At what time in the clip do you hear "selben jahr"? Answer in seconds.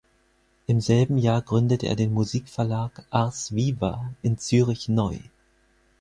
0.81-1.43